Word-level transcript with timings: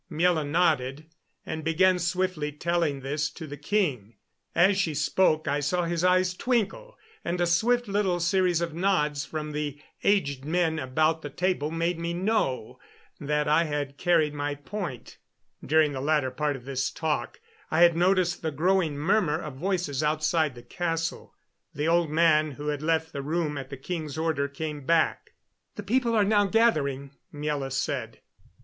Miela 0.11 0.43
nodded, 0.43 1.05
and 1.45 1.63
began 1.63 1.99
swiftly 1.99 2.51
telling 2.51 3.01
this 3.01 3.29
to 3.29 3.45
the 3.45 3.55
king. 3.55 4.15
As 4.55 4.75
she 4.75 4.95
spoke 4.95 5.47
I 5.47 5.59
saw 5.59 5.83
his 5.85 6.03
eyes 6.03 6.33
twinkle 6.33 6.97
and 7.23 7.39
a 7.39 7.45
swift 7.45 7.87
little 7.87 8.19
series 8.19 8.61
of 8.61 8.73
nods 8.73 9.25
from 9.25 9.51
the 9.51 9.79
aged 10.03 10.43
men 10.43 10.79
about 10.79 11.21
the 11.21 11.29
table 11.29 11.69
made 11.69 11.99
me 11.99 12.15
know 12.15 12.79
that 13.19 13.47
I 13.47 13.65
had 13.65 13.99
carried 13.99 14.33
my 14.33 14.55
point. 14.55 15.19
During 15.63 15.91
the 15.91 16.01
latter 16.01 16.31
part 16.31 16.55
of 16.55 16.65
this 16.65 16.89
talk 16.89 17.39
I 17.69 17.81
had 17.81 17.95
noticed 17.95 18.41
the 18.41 18.49
growing 18.49 18.97
murmur 18.97 19.37
of 19.39 19.53
voices 19.57 20.01
outside 20.01 20.55
the 20.55 20.63
castle. 20.63 21.35
The 21.75 21.87
old 21.87 22.09
man 22.09 22.53
who 22.53 22.69
had 22.69 22.81
left 22.81 23.13
the 23.13 23.21
room 23.21 23.55
at 23.55 23.69
the 23.69 23.77
king's 23.77 24.17
order 24.17 24.47
came 24.47 24.81
back. 24.83 25.33
"The 25.75 25.83
people 25.83 26.19
now 26.23 26.45
are 26.45 26.47
gathering," 26.47 27.11
Miela 27.31 27.71
said. 27.71 28.21